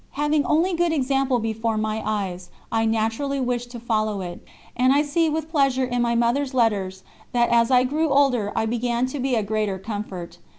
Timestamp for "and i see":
4.75-5.29